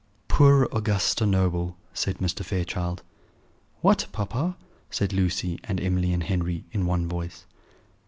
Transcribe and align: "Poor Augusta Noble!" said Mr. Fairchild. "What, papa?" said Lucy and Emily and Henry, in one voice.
"Poor 0.27 0.67
Augusta 0.71 1.27
Noble!" 1.27 1.77
said 1.93 2.17
Mr. 2.17 2.43
Fairchild. 2.43 3.03
"What, 3.81 4.07
papa?" 4.11 4.57
said 4.89 5.13
Lucy 5.13 5.59
and 5.63 5.79
Emily 5.79 6.11
and 6.11 6.23
Henry, 6.23 6.63
in 6.71 6.87
one 6.87 7.07
voice. 7.07 7.45